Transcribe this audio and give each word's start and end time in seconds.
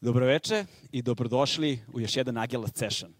Dobroveče 0.00 0.64
i 0.92 1.02
dobrodošli 1.02 1.80
u 1.92 2.00
još 2.00 2.16
jedan 2.16 2.38
Agila 2.38 2.68
Session. 2.74 3.14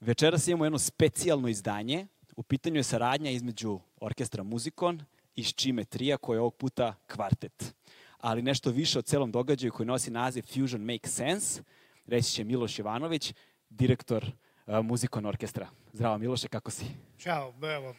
Večeras 0.00 0.48
imamo 0.48 0.64
jedno 0.64 0.78
specijalno 0.78 1.48
izdanje. 1.48 2.06
U 2.36 2.42
pitanju 2.42 2.76
je 2.76 2.82
saradnja 2.82 3.30
između 3.30 3.80
orkestra 4.00 4.42
Muzikon 4.42 5.04
i 5.36 5.42
Ščime 5.42 5.84
Trija, 5.84 6.16
koja 6.16 6.36
je 6.36 6.40
ovog 6.40 6.56
puta 6.56 6.94
kvartet. 7.06 7.74
Ali 8.18 8.42
nešto 8.42 8.70
više 8.70 8.98
o 8.98 9.02
celom 9.02 9.32
događaju 9.32 9.72
koji 9.72 9.86
nosi 9.86 10.10
naziv 10.10 10.42
Fusion 10.42 10.80
Makes 10.84 11.12
Sense, 11.12 11.62
reći 12.06 12.32
će 12.32 12.44
Miloš 12.44 12.78
Jovanović, 12.78 13.34
direktor 13.70 14.24
uh, 14.66 14.84
Muzikon 14.84 15.26
orkestra. 15.26 15.68
Zdravo 15.92 16.18
Miloše, 16.18 16.48
kako 16.48 16.70
si? 16.70 16.84
Ćao, 17.18 17.54
evo, 17.76 17.94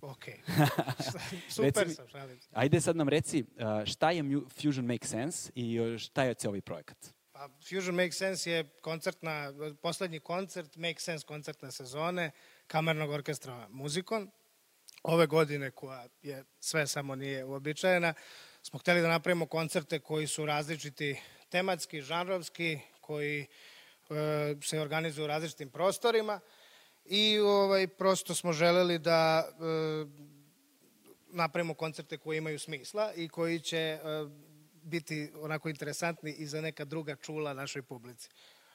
ok. 0.00 0.24
Super 1.48 1.86
mi- 1.86 1.94
sam, 1.94 2.08
šalim 2.08 2.40
se. 2.40 2.48
Ajde 2.52 2.80
sad 2.80 2.96
nam 2.96 3.08
reci 3.08 3.42
uh, 3.42 3.84
šta 3.84 4.10
je 4.10 4.24
Fusion 4.62 4.86
Makes 4.86 5.10
Sense 5.10 5.52
i 5.54 5.80
uh, 5.80 5.98
šta 5.98 6.22
je 6.22 6.34
ovaj 6.46 6.60
projekat? 6.60 7.17
Pa, 7.38 7.48
Fusion 7.62 7.94
Make 7.94 8.12
Sense 8.12 8.50
je 8.50 8.64
koncertna, 8.80 9.52
poslednji 9.82 10.20
koncert 10.20 10.76
Make 10.76 11.00
Sense 11.00 11.26
koncertne 11.26 11.70
sezone 11.72 12.30
kamernog 12.66 13.10
orkestra 13.10 13.68
Muzikon. 13.70 14.30
Ove 15.02 15.26
godine, 15.26 15.70
koja 15.70 16.08
je 16.22 16.44
sve 16.60 16.86
samo 16.86 17.14
nije 17.14 17.44
uobičajena, 17.44 18.14
smo 18.62 18.78
hteli 18.78 19.00
da 19.00 19.08
napravimo 19.08 19.46
koncerte 19.46 19.98
koji 19.98 20.26
su 20.26 20.46
različiti 20.46 21.20
tematski, 21.48 22.00
žanrovski, 22.00 22.78
koji 23.00 23.40
e, 23.40 23.46
se 24.62 24.80
organizuju 24.80 25.24
u 25.24 25.28
različitim 25.28 25.70
prostorima 25.70 26.40
i 27.04 27.38
ovaj, 27.38 27.88
prosto 27.88 28.34
smo 28.34 28.52
želeli 28.52 28.98
da 28.98 29.48
e, 29.48 29.54
napravimo 31.28 31.74
koncerte 31.74 32.18
koji 32.18 32.38
imaju 32.38 32.58
smisla 32.58 33.12
i 33.14 33.28
koji 33.28 33.60
će 33.60 33.78
e, 33.78 34.00
biti 34.88 35.32
onako 35.34 35.68
interesantni 35.68 36.32
i 36.32 36.46
za 36.46 36.60
neka 36.60 36.84
druga 36.84 37.16
čula 37.16 37.54
našoj 37.54 37.82
publici. 37.82 38.30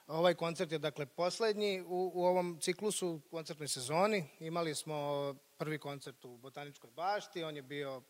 Ovaj 0.06 0.34
koncert 0.34 0.72
je 0.72 0.78
dakle 0.78 1.06
poslednji 1.06 1.82
u, 1.86 2.12
u 2.14 2.24
ovom 2.24 2.58
ciklusu, 2.60 3.20
koncertnoj 3.30 3.68
sezoni. 3.68 4.24
Imali 4.40 4.74
smo 4.74 5.34
prvi 5.56 5.78
koncert 5.78 6.24
u 6.24 6.36
Botaničkoj 6.36 6.90
bašti, 6.90 7.44
on 7.44 7.56
je 7.56 7.62
bio, 7.62 8.02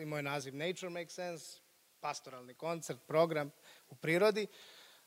imao 0.00 0.16
je 0.16 0.22
naziv 0.22 0.56
Nature 0.56 0.90
Makes 0.90 1.14
Sense, 1.14 1.60
pastoralni 2.00 2.54
koncert, 2.54 3.00
program 3.06 3.50
u 3.88 3.94
prirodi. 3.94 4.46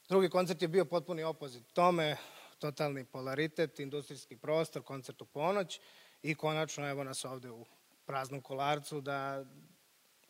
Drugi 0.10 0.30
koncert 0.30 0.62
je 0.62 0.68
bio 0.68 0.86
potpuni 0.86 1.24
opozit 1.24 1.64
tome, 1.74 2.18
totalni 2.60 3.06
polaritet, 3.06 3.80
industrijski 3.80 4.38
prostor, 4.38 4.84
koncert 4.84 5.22
u 5.22 5.26
ponoć 5.26 5.80
i 6.22 6.36
konačno 6.36 6.90
evo 6.90 7.04
nas 7.04 7.26
ovde 7.26 7.52
u 7.52 7.66
praznom 8.06 8.42
kolarcu 8.42 9.02
da 9.02 9.46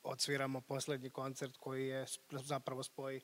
odsviramo 0.04 0.62
poslednji 0.62 1.10
koncert 1.10 1.58
koji 1.58 1.88
je 1.88 2.06
zapravo 2.32 2.84
spoj 2.84 3.22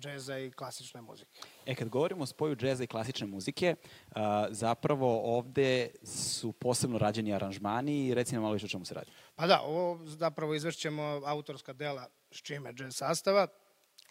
džeza 0.00 0.38
i 0.38 0.50
klasične 0.50 1.02
muzike. 1.02 1.40
E, 1.66 1.74
kad 1.74 1.88
govorimo 1.88 2.22
o 2.22 2.26
spoju 2.26 2.56
džeza 2.56 2.84
i 2.84 2.86
klasične 2.86 3.26
muzike, 3.26 3.74
uh, 3.80 4.16
zapravo 4.50 5.36
ovde 5.38 5.90
su 6.02 6.52
posebno 6.52 6.98
rađeni 6.98 7.34
aranžmani 7.34 8.06
i 8.06 8.14
reci 8.14 8.34
nam 8.34 8.42
malo 8.42 8.54
više 8.54 8.66
o 8.66 8.68
čemu 8.68 8.84
se 8.84 8.94
radi. 8.94 9.10
Pa 9.34 9.46
da, 9.46 9.60
ovo 9.60 10.06
zapravo 10.06 10.54
izvršćemo 10.54 11.22
autorska 11.24 11.72
dela 11.72 12.08
Ščime 12.30 12.72
jazz 12.76 12.96
sastava, 12.96 13.46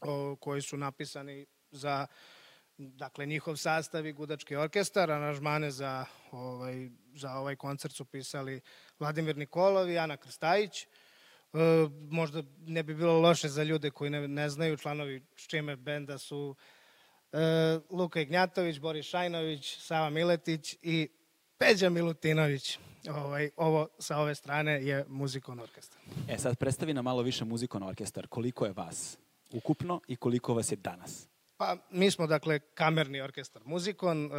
o, 0.01 0.35
koji 0.35 0.61
su 0.61 0.77
napisani 0.77 1.45
za 1.71 2.07
dakle 2.77 3.25
njihov 3.25 3.55
sastav 3.55 4.05
i 4.05 4.13
gudački 4.13 4.55
orkestar, 4.55 5.11
aranžmane 5.11 5.71
za 5.71 6.05
ovaj, 6.31 6.89
za 7.15 7.33
ovaj 7.33 7.55
koncert 7.55 7.95
su 7.95 8.05
pisali 8.05 8.61
Vladimir 8.99 9.37
Nikolov 9.37 9.89
i 9.89 9.97
Ana 9.97 10.17
Krstajić. 10.17 10.83
E, 10.83 10.87
možda 12.09 12.43
ne 12.65 12.83
bi 12.83 12.95
bilo 12.95 13.19
loše 13.19 13.49
za 13.49 13.63
ljude 13.63 13.89
koji 13.89 14.09
ne, 14.09 14.27
ne 14.27 14.49
znaju, 14.49 14.77
članovi 14.77 15.23
Ščime 15.35 15.75
benda 15.75 16.17
su 16.17 16.55
e, 17.31 17.37
Luka 17.89 18.21
Ignjatović, 18.21 18.79
Boris 18.79 19.05
Šajnović, 19.05 19.77
Sava 19.79 20.09
Miletić 20.09 20.75
i 20.81 21.09
Peđa 21.57 21.89
Milutinović. 21.89 22.79
Ovaj, 23.09 23.49
ovo 23.57 23.87
sa 23.99 24.17
ove 24.17 24.35
strane 24.35 24.83
je 24.85 25.05
muzikon 25.07 25.59
orkestar. 25.59 26.01
E, 26.29 26.37
sad 26.37 26.57
predstavi 26.57 26.93
nam 26.93 27.03
malo 27.03 27.21
više 27.21 27.45
muzikon 27.45 27.83
orkestar. 27.83 28.27
Koliko 28.27 28.65
je 28.65 28.73
vas 28.73 29.17
ukupno 29.51 30.01
i 30.07 30.15
koliko 30.15 30.53
vas 30.53 30.71
je 30.71 30.75
danas? 30.75 31.27
Pa, 31.57 31.77
mi 31.89 32.11
smo, 32.11 32.27
dakle, 32.27 32.59
kamerni 32.59 33.21
orkestar 33.21 33.61
Muzikon. 33.65 34.25
E, 34.25 34.29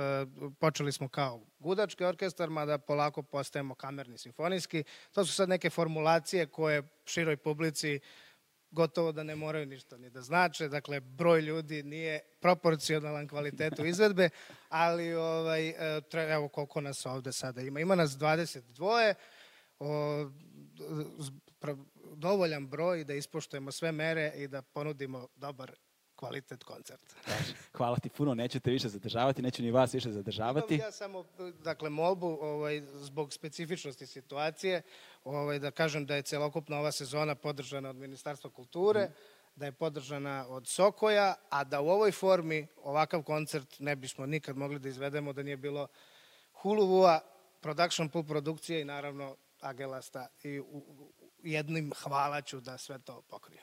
počeli 0.58 0.92
smo 0.92 1.08
kao 1.08 1.40
gudački 1.58 2.04
orkestar, 2.04 2.50
mada 2.50 2.78
polako 2.78 3.22
postajemo 3.22 3.74
kamerni 3.74 4.18
simfonijski. 4.18 4.84
To 5.12 5.24
su 5.24 5.32
sad 5.32 5.48
neke 5.48 5.70
formulacije 5.70 6.46
koje 6.46 6.82
široj 7.04 7.36
publici 7.36 8.00
gotovo 8.70 9.12
da 9.12 9.22
ne 9.22 9.36
moraju 9.36 9.66
ništa 9.66 9.96
ni 9.96 10.10
da 10.10 10.22
znače. 10.22 10.68
Dakle, 10.68 11.00
broj 11.00 11.40
ljudi 11.40 11.82
nije 11.82 12.20
proporcionalan 12.40 13.28
kvalitetu 13.28 13.84
izvedbe, 13.86 14.28
ali 14.68 15.14
ovaj, 15.14 15.68
e, 15.68 16.02
evo 16.14 16.48
koliko 16.48 16.80
nas 16.80 17.06
ovde 17.06 17.32
sada 17.32 17.60
ima. 17.60 17.80
Ima 17.80 17.94
nas 17.94 18.10
22, 18.10 19.14
o, 19.78 20.30
dovoljan 22.14 22.66
broj 22.66 23.04
da 23.04 23.14
ispoštujemo 23.14 23.72
sve 23.72 23.92
mere 23.92 24.32
i 24.36 24.48
da 24.48 24.62
ponudimo 24.62 25.28
dobar 25.36 25.76
kvalitet 26.16 26.64
koncerta. 26.64 27.14
Kaže, 27.24 27.54
hvala 27.72 27.98
ti 27.98 28.08
puno, 28.08 28.34
neću 28.34 28.60
te 28.60 28.70
više 28.70 28.88
zadržavati, 28.88 29.42
neću 29.42 29.62
ni 29.62 29.70
vas 29.70 29.94
više 29.94 30.12
zadržavati. 30.12 30.74
Imam 30.74 30.86
ja 30.86 30.92
samo, 30.92 31.24
dakle, 31.64 31.90
molbu 31.90 32.26
ovaj, 32.26 32.80
zbog 32.80 33.32
specifičnosti 33.32 34.06
situacije, 34.06 34.82
ovaj, 35.24 35.58
da 35.58 35.70
kažem 35.70 36.06
da 36.06 36.16
je 36.16 36.22
celokupna 36.22 36.78
ova 36.78 36.92
sezona 36.92 37.34
podržana 37.34 37.90
od 37.90 37.96
Ministarstva 37.96 38.50
kulture, 38.50 39.10
da 39.56 39.66
je 39.66 39.72
podržana 39.72 40.46
od 40.48 40.68
Sokoja, 40.68 41.34
a 41.50 41.64
da 41.64 41.80
u 41.80 41.88
ovoj 41.88 42.12
formi 42.12 42.66
ovakav 42.82 43.22
koncert 43.22 43.78
ne 43.78 43.96
bismo 43.96 44.26
nikad 44.26 44.56
mogli 44.56 44.78
da 44.78 44.88
izvedemo 44.88 45.32
da 45.32 45.42
nije 45.42 45.56
bilo 45.56 45.88
Huluvua, 46.52 47.20
Production 47.60 48.08
Pool 48.08 48.24
produkcije 48.24 48.80
i 48.80 48.84
naravno 48.84 49.36
Agelasta 49.60 50.26
i 50.42 50.60
u, 50.60 51.12
jednim 51.42 51.92
hvala 52.02 52.42
ću 52.42 52.60
da 52.60 52.78
sve 52.78 52.98
to 52.98 53.22
pokriju. 53.22 53.60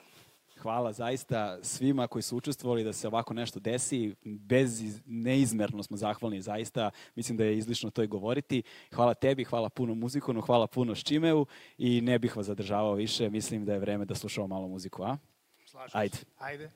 Hvala 0.64 0.94
zaista 0.94 1.58
svima 1.62 2.08
koji 2.08 2.24
su 2.24 2.38
učestvovali 2.38 2.84
da 2.84 2.94
se 2.94 3.08
ovako 3.08 3.34
nešto 3.34 3.60
desi. 3.60 4.16
Bez, 4.24 4.82
iz- 4.82 5.02
neizmerno 5.06 5.84
smo 5.84 5.98
zahvalni 5.98 6.42
zaista. 6.42 6.92
Mislim 7.16 7.38
da 7.38 7.44
je 7.44 7.58
izlično 7.58 7.90
to 7.90 8.04
i 8.04 8.08
govoriti. 8.08 8.64
Hvala 8.94 9.14
tebi, 9.14 9.44
hvala 9.44 9.70
puno 9.70 9.94
muzikonu, 9.96 10.42
hvala 10.42 10.68
puno 10.68 10.96
Ščimeu 10.96 11.46
i 11.78 12.02
ne 12.02 12.20
bih 12.20 12.38
vas 12.38 12.46
zadržavao 12.46 12.94
više. 12.94 13.30
Mislim 13.30 13.66
da 13.66 13.74
je 13.74 13.80
vreme 13.80 14.06
da 14.06 14.16
slušamo 14.16 14.48
malo 14.48 14.68
muziku, 14.68 15.04
a? 15.04 15.18
Slažem 15.66 16.00
Ajde. 16.02 16.18
se. 16.18 16.26
Ajde. 16.38 16.70